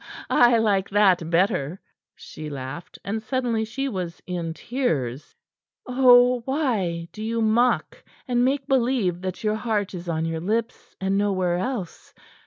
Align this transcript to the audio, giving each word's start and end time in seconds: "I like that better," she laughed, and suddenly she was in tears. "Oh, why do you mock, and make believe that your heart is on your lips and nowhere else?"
"I 0.31 0.57
like 0.57 0.89
that 0.89 1.29
better," 1.29 1.79
she 2.15 2.49
laughed, 2.49 2.97
and 3.05 3.21
suddenly 3.21 3.63
she 3.63 3.87
was 3.87 4.19
in 4.25 4.55
tears. 4.55 5.35
"Oh, 5.85 6.41
why 6.45 7.07
do 7.11 7.21
you 7.23 7.39
mock, 7.39 8.03
and 8.27 8.43
make 8.43 8.65
believe 8.65 9.21
that 9.21 9.43
your 9.43 9.53
heart 9.57 9.93
is 9.93 10.09
on 10.09 10.25
your 10.25 10.39
lips 10.39 10.95
and 10.99 11.19
nowhere 11.19 11.57
else?" 11.59 12.15